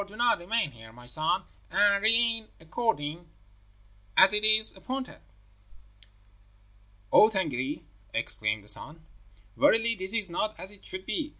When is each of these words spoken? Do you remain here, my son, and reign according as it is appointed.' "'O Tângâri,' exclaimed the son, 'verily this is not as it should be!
Do 0.03 0.15
you 0.15 0.19
remain 0.39 0.71
here, 0.71 0.91
my 0.91 1.05
son, 1.05 1.43
and 1.69 2.01
reign 2.03 2.47
according 2.59 3.29
as 4.17 4.33
it 4.33 4.43
is 4.43 4.75
appointed.' 4.75 5.19
"'O 7.11 7.29
Tângâri,' 7.29 7.83
exclaimed 8.11 8.63
the 8.63 8.67
son, 8.67 9.05
'verily 9.55 9.93
this 9.93 10.15
is 10.15 10.27
not 10.27 10.59
as 10.59 10.71
it 10.71 10.83
should 10.83 11.05
be! 11.05 11.29